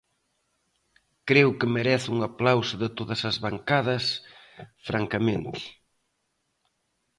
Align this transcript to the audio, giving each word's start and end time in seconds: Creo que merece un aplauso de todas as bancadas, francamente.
Creo 1.29 1.49
que 1.59 1.73
merece 1.77 2.07
un 2.15 2.19
aplauso 2.29 2.75
de 2.83 2.89
todas 2.97 3.21
as 3.29 3.37
bancadas, 3.45 4.03
francamente. 4.87 5.59